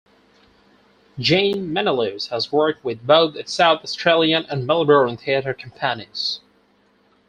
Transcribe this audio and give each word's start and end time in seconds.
Jane 1.19 1.71
Menelaus 1.71 2.29
has 2.29 2.51
worked 2.51 2.83
with 2.83 3.05
both 3.05 3.35
the 3.35 3.45
South 3.45 3.83
Australian 3.83 4.47
and 4.49 4.65
Melbourne 4.65 5.15
Theatre 5.15 5.53
Companies. 5.53 6.39